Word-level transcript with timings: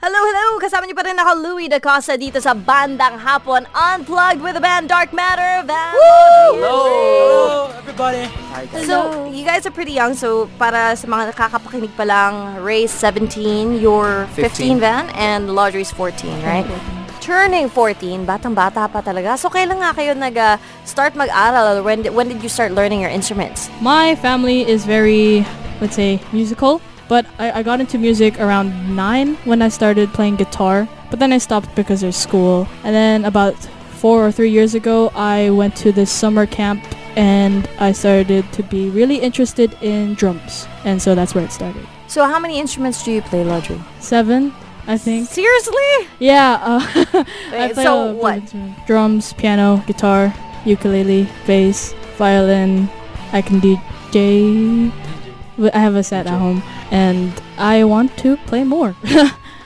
Hello, 0.00 0.16
hello! 0.16 0.56
Kasama 0.56 0.88
niyo 0.88 0.96
pa 0.96 1.04
rin 1.04 1.12
ako, 1.12 1.32
Louie 1.44 1.68
Da 1.68 1.76
Costa, 1.76 2.16
dito 2.16 2.40
sa 2.40 2.56
Bandang 2.56 3.20
Hapon, 3.20 3.68
Unplugged 3.76 4.40
with 4.40 4.56
the 4.56 4.64
band 4.64 4.88
Darc 4.88 5.12
Matter, 5.12 5.60
Van 5.68 5.92
Hello, 5.92 7.68
everybody. 7.76 8.24
So, 8.88 9.28
you 9.28 9.44
guys 9.44 9.68
are 9.68 9.74
pretty 9.76 9.92
young, 9.92 10.16
so 10.16 10.48
para 10.56 10.96
sa 10.96 11.04
mga 11.04 11.36
nakakapakinig 11.36 11.92
pa 12.00 12.08
lang, 12.08 12.64
Ray's 12.64 12.88
17, 12.96 13.76
you're 13.76 14.24
15, 14.40 14.80
15. 14.80 14.80
Van, 14.80 15.04
and 15.20 15.52
Laudrey's 15.52 15.92
14, 15.92 16.32
right? 16.48 16.64
Turning 17.20 17.68
14, 17.68 18.24
batang-bata 18.24 18.88
pa 18.88 19.04
talaga. 19.04 19.36
So, 19.36 19.52
kailan 19.52 19.84
nga 19.84 19.92
kayo 19.92 20.16
nag-start 20.16 21.12
uh, 21.12 21.28
mag-aral? 21.28 21.84
When, 21.84 22.08
when 22.16 22.32
did 22.32 22.40
you 22.40 22.48
start 22.48 22.72
learning 22.72 23.04
your 23.04 23.12
instruments? 23.12 23.68
My 23.84 24.16
family 24.16 24.64
is 24.64 24.88
very, 24.88 25.44
let's 25.84 25.92
say, 25.92 26.24
musical, 26.32 26.80
but 27.10 27.26
I, 27.40 27.50
I 27.58 27.62
got 27.64 27.80
into 27.80 27.98
music 27.98 28.38
around 28.40 28.94
nine 28.94 29.34
when 29.44 29.60
I 29.62 29.68
started 29.68 30.14
playing 30.14 30.36
guitar, 30.36 30.88
but 31.10 31.18
then 31.18 31.32
I 31.32 31.38
stopped 31.38 31.74
because 31.74 32.00
there's 32.02 32.16
school. 32.16 32.68
And 32.84 32.94
then 32.94 33.24
about 33.24 33.56
four 33.98 34.24
or 34.24 34.30
three 34.30 34.48
years 34.48 34.76
ago, 34.76 35.10
I 35.16 35.50
went 35.50 35.74
to 35.78 35.90
this 35.90 36.10
summer 36.10 36.46
camp 36.46 36.84
and 37.16 37.68
I 37.80 37.90
started 37.90 38.50
to 38.52 38.62
be 38.62 38.90
really 38.90 39.16
interested 39.16 39.76
in 39.82 40.14
drums. 40.14 40.68
And 40.84 41.02
so 41.02 41.16
that's 41.16 41.34
where 41.34 41.44
it 41.44 41.50
started. 41.50 41.84
So, 42.06 42.24
how 42.26 42.38
many 42.38 42.60
instruments 42.60 43.04
do 43.04 43.10
you 43.10 43.22
play, 43.22 43.42
Laudrey? 43.42 43.80
Seven, 43.98 44.54
I 44.86 44.96
think. 44.96 45.28
Seriously? 45.28 45.90
Yeah, 46.20 46.60
uh, 46.62 46.80
I 47.52 47.66
Wait, 47.66 47.74
play 47.74 47.82
so 47.82 48.12
what? 48.14 48.54
Drums, 48.86 49.32
piano, 49.32 49.82
guitar, 49.88 50.32
ukulele, 50.64 51.28
bass, 51.44 51.92
violin. 52.16 52.88
I 53.32 53.42
can 53.42 53.60
DJ. 53.60 54.92
I 55.72 55.78
have 55.78 55.94
a 55.96 56.02
set 56.02 56.26
at 56.26 56.38
home, 56.38 56.62
and 56.90 57.32
I 57.58 57.84
want 57.84 58.16
to 58.18 58.36
play 58.48 58.64
more. 58.64 58.94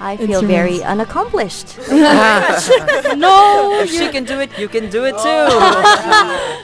I 0.00 0.16
feel 0.18 0.42
very 0.42 0.80
Instruments. 0.80 0.92
unaccomplished. 0.92 1.78
no, 3.16 3.80
If 3.82 3.90
she 3.90 4.08
can 4.08 4.24
do 4.24 4.40
it, 4.40 4.50
you 4.58 4.68
can 4.68 4.90
do 4.90 5.04
it 5.04 5.12
too. 5.12 5.44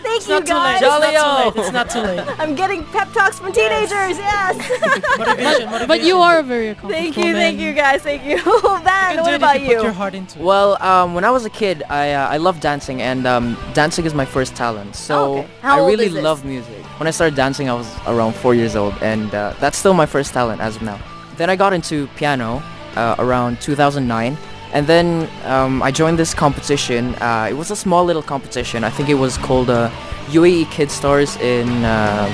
Thank 0.02 0.16
It's 0.16 0.28
you 0.28 0.34
not 0.34 0.46
too 0.46 0.54
late. 0.54 0.80
guys. 0.80 0.82
It's 0.82 0.92
not 0.92 1.10
too 1.12 1.30
late. 1.38 1.56
It's 1.64 1.72
not 1.72 1.90
too 1.90 2.00
late. 2.00 2.40
I'm 2.40 2.54
getting 2.54 2.84
pep 2.86 3.12
talks 3.12 3.38
from 3.38 3.52
teenagers. 3.52 4.18
Yes. 4.18 4.56
Motivation, 5.18 5.66
motivation. 5.66 5.88
but 5.88 6.02
you 6.02 6.18
are 6.18 6.42
very 6.42 6.68
accomplished 6.68 7.00
thank 7.14 7.16
you, 7.16 7.32
thank 7.32 7.58
you 7.58 7.72
guys, 7.72 8.02
thank 8.02 8.24
you. 8.24 8.36
You 8.36 8.78
Van, 8.84 9.14
can 9.16 9.22
what 9.22 9.34
about 9.34 9.60
you, 9.60 9.74
put 9.76 9.82
your 9.84 9.92
heart 9.92 10.14
into 10.14 10.38
it. 10.38 10.44
well, 10.44 10.80
um, 10.82 11.14
when 11.14 11.24
I 11.24 11.30
was 11.30 11.44
a 11.44 11.50
kid, 11.50 11.82
I 11.88 12.12
uh, 12.12 12.28
I 12.28 12.36
loved 12.38 12.60
dancing, 12.60 13.00
and 13.02 13.26
um, 13.26 13.56
dancing 13.74 14.04
is 14.04 14.14
my 14.14 14.24
first 14.24 14.54
talent. 14.56 14.96
So 14.96 15.14
Oh, 15.20 15.38
okay. 15.38 15.48
How 15.62 15.76
I 15.76 15.80
old 15.80 15.90
really 15.90 16.06
is 16.06 16.14
this? 16.14 16.22
love 16.24 16.44
music. 16.44 16.79
When 17.00 17.06
I 17.06 17.12
started 17.12 17.34
dancing, 17.34 17.70
I 17.70 17.72
was 17.72 17.90
around 18.06 18.34
four 18.34 18.54
years 18.54 18.76
old, 18.76 18.92
and 19.00 19.34
uh, 19.34 19.54
that's 19.58 19.78
still 19.78 19.94
my 19.94 20.04
first 20.04 20.34
talent 20.34 20.60
as 20.60 20.76
of 20.76 20.82
now. 20.82 21.00
Then 21.38 21.48
I 21.48 21.56
got 21.56 21.72
into 21.72 22.08
piano 22.08 22.62
uh, 22.94 23.14
around 23.18 23.58
2009. 23.62 24.36
And 24.74 24.86
then 24.86 25.26
um, 25.46 25.82
I 25.82 25.92
joined 25.92 26.18
this 26.18 26.34
competition. 26.34 27.14
Uh, 27.14 27.46
it 27.48 27.54
was 27.54 27.70
a 27.70 27.74
small 27.76 28.04
little 28.04 28.22
competition. 28.22 28.84
I 28.84 28.90
think 28.90 29.08
it 29.08 29.14
was 29.14 29.38
called 29.38 29.70
uh, 29.70 29.88
UAE 30.26 30.70
Kid 30.70 30.90
Stars 30.90 31.36
in 31.36 31.68
um, 31.86 32.30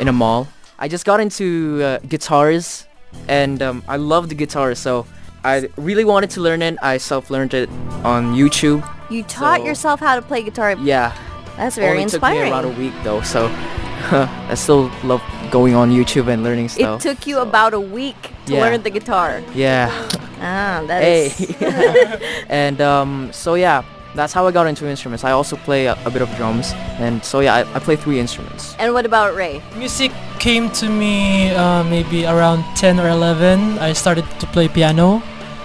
in 0.00 0.08
a 0.08 0.12
mall. 0.12 0.48
I 0.78 0.88
just 0.88 1.04
got 1.04 1.20
into 1.20 1.82
uh, 1.84 1.98
guitars, 2.08 2.86
and 3.28 3.60
um, 3.60 3.84
I 3.86 3.98
love 3.98 4.30
the 4.30 4.34
guitar. 4.34 4.74
So 4.74 5.06
I 5.44 5.68
really 5.76 6.06
wanted 6.06 6.30
to 6.30 6.40
learn 6.40 6.62
it. 6.62 6.78
I 6.82 6.96
self-learned 6.96 7.52
it 7.52 7.68
on 8.04 8.34
YouTube. 8.34 8.80
You 9.10 9.22
taught 9.24 9.60
So- 9.60 9.66
yourself 9.66 10.00
how 10.00 10.14
to 10.16 10.22
play 10.22 10.42
guitar. 10.42 10.76
Yeah, 10.80 11.12
That's 11.58 11.76
very 11.76 11.90
only 12.00 12.10
took 12.10 12.22
me 12.22 12.28
inspiring. 12.30 12.48
about 12.52 12.64
a 12.64 12.68
week 12.80 12.94
though. 13.04 13.20
So 13.20 13.48
I 14.50 14.54
still 14.54 14.90
love 15.04 15.22
going 15.50 15.74
on 15.74 15.90
YouTube 15.90 16.28
and 16.28 16.42
learning 16.42 16.68
stuff. 16.68 17.04
It 17.04 17.08
took 17.08 17.26
you 17.26 17.36
so- 17.36 17.42
about 17.42 17.74
a 17.74 17.80
week 17.80 18.30
to 18.46 18.54
Yeah. 18.54 18.60
learn 18.62 18.82
the 18.82 18.90
guitar. 18.90 19.42
yeah. 19.54 19.88
Ah, 20.44 20.82
that 20.88 21.02
hey. 21.06 21.30
and 22.48 22.80
um, 22.80 23.30
so 23.32 23.54
yeah, 23.54 23.84
that's 24.16 24.32
how 24.32 24.44
I 24.44 24.50
got 24.50 24.66
into 24.66 24.88
instruments. 24.88 25.22
I 25.22 25.30
also 25.30 25.54
play 25.54 25.86
a, 25.86 25.94
a 26.04 26.10
bit 26.10 26.20
of 26.20 26.28
drums, 26.34 26.72
and 26.98 27.22
so 27.24 27.38
yeah, 27.38 27.54
I, 27.54 27.60
I 27.76 27.78
play 27.78 27.94
three 27.94 28.18
instruments. 28.18 28.74
and 28.80 28.92
what 28.92 29.06
about 29.06 29.36
Ray? 29.36 29.62
Music 29.78 30.10
came 30.40 30.68
to 30.82 30.88
me 30.90 31.54
uh, 31.54 31.84
maybe 31.84 32.26
around 32.26 32.64
10 32.74 32.98
or 32.98 33.06
11. 33.08 33.78
I 33.78 33.92
started 33.92 34.26
to 34.40 34.46
play 34.48 34.66
piano 34.66 35.22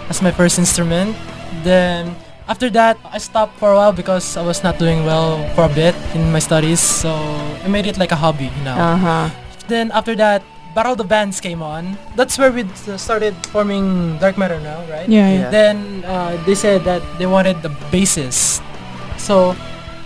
as 0.09 0.21
my 0.21 0.29
first 0.29 0.59
instrument. 0.59 1.17
Then 1.63 2.13
after 2.47 2.69
that, 2.71 2.97
I 3.11 3.17
stopped 3.17 3.59
for 3.59 3.71
a 3.71 3.75
while 3.75 3.91
because 3.93 4.37
I 4.37 4.41
was 4.41 4.63
not 4.63 4.79
doing 4.79 5.05
well 5.05 5.37
for 5.53 5.65
a 5.65 5.73
bit 5.73 5.95
in 6.15 6.31
my 6.31 6.39
studies. 6.39 6.79
So 6.79 7.11
I 7.63 7.67
made 7.67 7.85
it 7.85 7.97
like 7.97 8.11
a 8.11 8.15
hobby 8.15 8.49
now. 8.63 8.77
Uh 8.79 8.97
huh. 8.97 9.25
Then 9.67 9.91
after 9.91 10.15
that, 10.15 10.43
Battle 10.73 10.93
of 10.93 10.97
the 10.97 11.03
Bands 11.09 11.41
came 11.41 11.61
on. 11.61 11.97
That's 12.15 12.37
where 12.37 12.51
we 12.51 12.63
started 12.97 13.33
forming 13.49 14.17
Darc 14.19 14.37
Matter 14.37 14.59
now, 14.61 14.79
right? 14.89 15.09
Yeah, 15.09 15.27
yeah. 15.27 15.39
Yeah. 15.39 15.49
Then 15.49 16.05
uh, 16.05 16.37
they 16.45 16.55
said 16.55 16.83
that 16.85 17.01
they 17.17 17.25
wanted 17.25 17.61
the 17.61 17.69
bassist. 17.89 18.61
So 19.17 19.55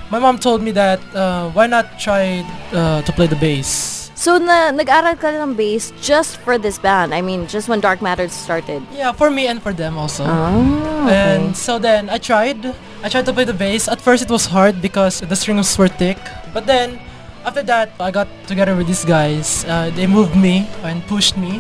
my 0.09 0.19
mom 0.19 0.39
told 0.39 0.63
me 0.63 0.71
that 0.71 0.99
uh, 1.13 1.51
why 1.51 1.67
not 1.67 1.99
try 1.99 2.39
uh, 2.71 3.01
to 3.03 3.11
play 3.11 3.27
the 3.27 3.35
bass. 3.35 3.90
So 4.21 4.37
na 4.37 4.69
nag-aral 4.69 5.17
ka 5.17 5.33
ng 5.33 5.57
bass 5.57 5.89
just 5.97 6.37
for 6.45 6.61
this 6.61 6.77
band. 6.77 7.09
I 7.09 7.25
mean, 7.25 7.49
just 7.49 7.65
when 7.65 7.81
Darc 7.81 8.05
Matters 8.05 8.29
started. 8.29 8.85
Yeah, 8.93 9.17
for 9.17 9.33
me 9.33 9.49
and 9.49 9.57
for 9.57 9.73
them 9.73 9.97
also. 9.97 10.29
Oh. 10.29 11.09
And 11.09 11.57
so 11.57 11.81
then 11.81 12.05
I 12.05 12.21
tried. 12.21 12.61
I 13.01 13.09
tried 13.09 13.25
to 13.25 13.33
play 13.33 13.49
the 13.49 13.57
bass. 13.57 13.89
At 13.89 13.97
first 13.97 14.21
it 14.21 14.29
was 14.29 14.45
hard 14.45 14.77
because 14.77 15.25
the 15.25 15.33
strings 15.33 15.73
were 15.73 15.89
thick. 15.89 16.21
But 16.53 16.69
then 16.69 17.01
after 17.49 17.65
that 17.65 17.97
I 17.97 18.13
got 18.13 18.29
together 18.45 18.77
with 18.77 18.85
these 18.85 19.01
guys. 19.01 19.65
Uh, 19.65 19.89
they 19.89 20.05
moved 20.05 20.37
me 20.37 20.69
and 20.85 21.01
pushed 21.09 21.33
me 21.33 21.57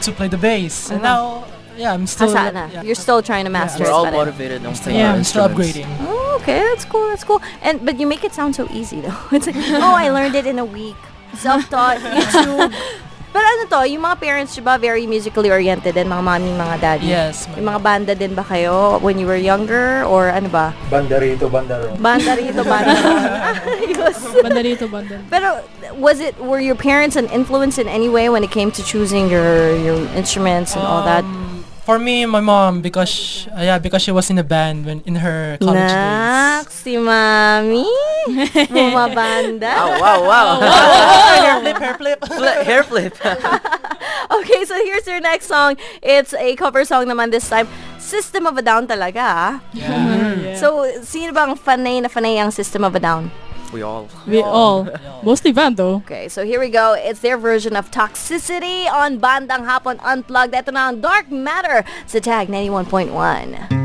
to 0.00 0.16
play 0.16 0.32
the 0.32 0.40
bass. 0.40 0.88
And 0.88 1.04
uh-huh. 1.04 1.44
now 1.44 1.44
yeah, 1.76 1.92
I'm 1.92 2.08
still 2.08 2.32
Hasa 2.32 2.56
na. 2.56 2.72
yeah, 2.72 2.88
You're 2.88 2.96
still 2.96 3.20
trying 3.20 3.44
to 3.44 3.52
Yeah, 3.52 3.68
master 3.68 3.84
We're 3.84 3.92
it. 3.92 4.00
all 4.00 4.08
but- 4.08 4.16
uh, 4.16 4.24
motivated 4.24 4.64
on 4.64 4.72
playing 4.80 4.96
yeah, 4.96 5.12
our 5.12 5.20
I'm 5.20 5.28
still 5.28 5.44
upgrading. 5.44 5.92
Oh, 6.08 6.40
okay, 6.40 6.64
that's 6.72 6.88
cool. 6.88 7.12
That's 7.12 7.24
cool. 7.28 7.44
And 7.60 7.84
but 7.84 8.00
you 8.00 8.08
make 8.08 8.24
it 8.24 8.32
sound 8.32 8.56
so 8.56 8.64
easy 8.72 9.04
though. 9.04 9.20
It's 9.36 9.44
like, 9.44 9.60
oh, 9.76 9.92
I 9.92 10.08
learned 10.08 10.40
it 10.40 10.48
in 10.48 10.56
a 10.56 10.64
week. 10.64 10.96
Self-taught, 11.36 11.98
YouTube. 12.18 12.72
But 13.32 13.40
ano 13.40 13.64
to, 13.64 13.88
yung 13.88 14.04
mga 14.04 14.20
parents, 14.20 14.52
diba, 14.52 14.76
very 14.76 15.08
musically 15.08 15.48
oriented 15.48 15.96
and 15.96 16.04
mga 16.04 16.20
mommy, 16.20 16.52
mga 16.52 16.76
daddy. 16.84 17.08
Yes. 17.08 17.48
my- 17.48 17.56
Yung 17.56 17.66
mga 17.66 17.80
banda 17.82 18.12
din 18.12 18.36
ba 18.36 18.44
kayo 18.44 19.00
when 19.00 19.16
you 19.16 19.24
were 19.24 19.40
younger? 19.40 20.04
Or 20.04 20.28
ano 20.28 20.52
ba? 20.52 20.76
Banda 20.92 21.16
rito, 21.16 21.48
banda 21.48 21.80
ron. 21.80 21.96
Banda 21.96 22.36
rito, 22.36 22.60
banda 22.60 22.92
ron. 22.92 23.24
Ah, 23.42 23.56
ayos. 23.80 24.20
Banda 24.36 24.60
dito, 24.60 24.84
banda. 24.84 25.16
Pero 25.32 25.64
was 25.96 26.20
it, 26.20 26.36
were 26.40 26.60
your 26.60 26.76
parents 26.76 27.16
an 27.16 27.24
influence 27.32 27.80
in 27.80 27.88
any 27.88 28.08
way 28.08 28.28
when 28.28 28.44
it 28.44 28.52
came 28.52 28.68
to 28.68 28.84
choosing 28.84 29.32
your, 29.32 29.76
your 29.80 29.96
instruments 30.12 30.76
and 30.76 30.84
all 30.84 31.00
that? 31.02 31.24
Um, 31.24 31.51
For 31.92 31.98
me, 32.00 32.24
my 32.24 32.40
mom, 32.40 32.80
because 32.80 33.12
sh- 33.12 33.48
uh, 33.52 33.60
yeah, 33.60 33.76
because 33.76 34.00
she 34.00 34.16
was 34.16 34.32
in 34.32 34.40
a 34.40 34.42
band 34.42 34.88
when 34.88 35.04
in 35.04 35.20
her 35.20 35.60
college 35.60 35.92
Nak, 35.92 36.64
days. 36.64 36.72
si 36.72 36.96
mami. 36.96 37.84
Bumabanda. 38.72 39.76
Oh, 39.84 40.00
wow, 40.00 40.24
wow. 40.24 40.48
Wow! 40.56 41.36
hair 41.44 41.60
flip, 41.60 41.76
hair 41.76 41.94
flip. 42.00 42.20
Fli- 42.32 42.62
hair 42.64 42.82
flip. 42.88 43.12
Okay, 44.40 44.64
so 44.64 44.72
here's 44.88 45.04
your 45.04 45.20
next 45.20 45.52
song. 45.52 45.76
It's 46.00 46.32
a 46.32 46.56
cover 46.56 46.88
song 46.88 47.12
naman 47.12 47.28
this 47.28 47.44
time. 47.52 47.68
System 48.00 48.48
of 48.48 48.56
a 48.56 48.64
Down 48.64 48.88
talaga, 48.88 49.20
ah. 49.20 49.52
Yeah. 49.76 50.56
So, 50.56 50.88
sino 51.04 51.36
bang 51.36 51.52
fanay 51.60 52.00
na 52.00 52.08
fanay 52.08 52.40
ang 52.40 52.56
System 52.56 52.88
of 52.88 52.96
a 52.96 53.04
Down? 53.04 53.28
We 53.72 53.80
all. 53.80 54.08
we 54.26 54.42
all, 54.42 54.86
mostly 55.22 55.50
Van 55.50 55.74
though. 55.74 56.04
Okay, 56.04 56.28
so 56.28 56.44
here 56.44 56.60
we 56.60 56.68
go. 56.68 56.92
It's 56.92 57.20
their 57.20 57.38
version 57.38 57.74
of 57.74 57.90
Toxicity 57.90 58.84
on 58.86 59.18
Bandang 59.18 59.64
Hapon 59.64 59.98
Unplugged. 60.04 60.52
Ito 60.52 60.70
na 60.76 60.92
ang 60.92 61.00
Darc 61.00 61.32
Matter 61.32 61.82
sa 62.04 62.20
Tag 62.20 62.52
91.1. 62.52 63.81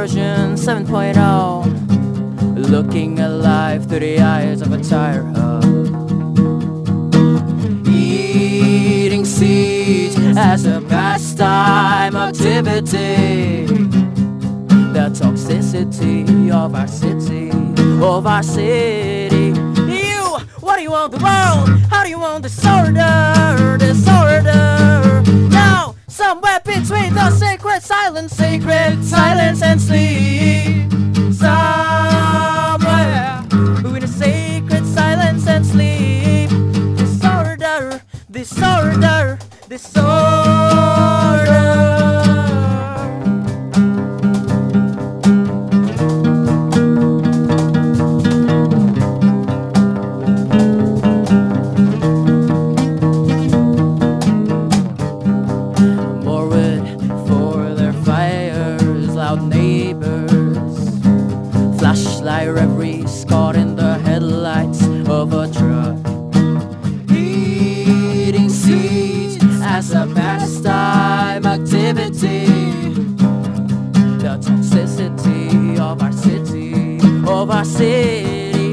version 0.00 0.54
7.0. 0.54 1.18
Looking 2.70 3.20
alive 3.20 3.86
through 3.86 3.98
the 4.00 4.18
eyes 4.20 4.62
of 4.62 4.72
a 4.72 4.82
tire 4.82 5.24
hub. 5.24 5.64
siege 9.26 10.16
as 10.38 10.64
a 10.64 10.80
pastime 10.88 12.16
activity. 12.16 13.66
The 14.96 15.06
toxicity 15.20 16.50
of 16.50 16.74
our 16.74 16.88
city, 16.88 17.50
of 18.02 18.26
our 18.26 18.42
city. 18.42 19.52
You, 19.98 20.22
what 20.60 20.76
do 20.76 20.82
you 20.82 20.92
want 20.92 21.12
the 21.12 21.18
world? 21.18 21.68
How 21.90 22.04
do 22.04 22.08
you 22.08 22.18
want 22.18 22.42
disorder, 22.42 23.76
disorder? 23.78 24.09
Sacred 27.80 28.30
silence, 28.30 28.32
sacred 28.32 29.04
silence 29.04 29.62
and 29.62 29.80
sleep. 29.80 30.90
Somewhere 31.32 32.72
between 33.48 34.00
the 34.00 34.08
sacred 34.08 34.86
silence 34.86 35.46
and 35.46 35.64
sleep. 35.66 36.50
Disorder, 36.96 38.02
disorder, 38.30 39.38
disorder. 39.68 40.49
Pastime 70.62 71.46
activity. 71.46 72.46
The 74.18 74.38
toxicity 74.40 75.78
of 75.78 76.02
our 76.02 76.12
city, 76.12 76.98
of 77.28 77.50
our 77.50 77.64
city. 77.64 78.66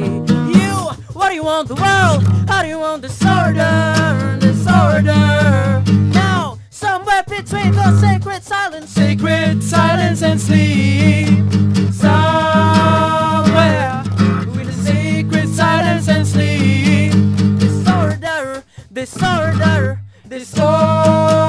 You, 0.57 0.73
what 1.13 1.29
do 1.29 1.35
you 1.35 1.43
want 1.43 1.67
the 1.67 1.75
world? 1.75 2.23
How 2.49 2.61
do 2.63 2.67
you 2.67 2.79
want 2.79 3.01
disorder, 3.01 4.37
disorder? 4.39 5.83
Now, 6.13 6.57
somewhere 6.69 7.23
between 7.23 7.71
the 7.71 7.99
sacred 7.99 8.43
silence, 8.43 8.91
sacred 8.91 9.63
silence 9.63 10.21
and 10.21 10.39
sleep. 10.39 11.27
Somewhere 11.93 14.03
between 14.03 14.65
the 14.67 14.73
sacred 14.73 15.49
silence 15.49 16.07
and 16.09 16.27
sleep. 16.27 17.11
Disorder, 17.59 18.63
disorder, 18.91 20.01
disorder. 20.27 21.46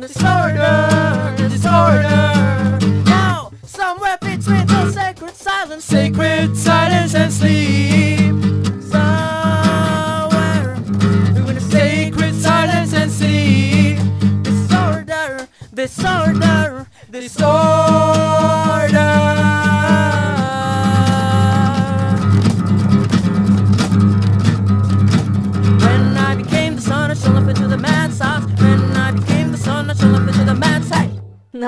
Disorder? 0.00 1.34
Disorder. 1.36 2.78
Now, 3.04 3.52
somewhere 3.64 4.16
between 4.22 4.66
the 4.66 4.90
sacred 4.90 5.36
silence, 5.36 5.84
sacred 5.84 6.56
silence 6.56 7.14
and 7.14 7.30
sleep. 7.30 8.18
Somewhere 8.90 10.76
between 10.76 11.54
the 11.54 11.60
sacred 11.60 12.34
silence 12.34 12.94
and 12.94 13.10
sleep. 13.10 13.98
Disorder, 14.42 15.46
disorder, 15.74 16.86
disorder. 17.10 17.89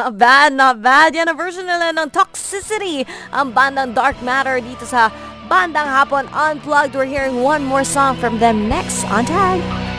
Not 0.03 0.19
bad, 0.19 0.51
not 0.59 0.83
bad. 0.83 1.15
Yan 1.15 1.31
ang 1.31 1.39
version 1.39 1.63
nila 1.63 1.95
ng 1.95 2.11
Toxicity, 2.11 3.07
ang 3.31 3.55
bandang 3.55 3.95
Dark 3.95 4.19
Matter 4.19 4.59
dito 4.59 4.83
sa 4.83 5.15
Bandang 5.47 5.87
Hapon 5.87 6.27
Unplugged. 6.35 6.99
We're 6.99 7.07
hearing 7.07 7.39
one 7.39 7.63
more 7.63 7.87
song 7.87 8.19
from 8.19 8.43
them 8.43 8.67
next 8.67 9.07
on 9.07 9.23
Tag. 9.23 9.92